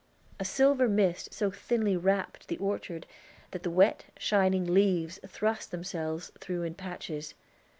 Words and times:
A 0.39 0.45
silver 0.45 0.87
mist 0.89 1.31
so 1.31 1.51
thinly 1.51 1.95
wrapped 1.95 2.47
the 2.47 2.57
orchard 2.57 3.05
that 3.51 3.61
the 3.61 3.69
wet, 3.69 4.05
shining 4.17 4.65
leaves 4.73 5.19
thrust 5.27 5.69
themselves 5.69 6.31
through 6.41 6.63
in 6.63 6.73
patches. 6.73 7.35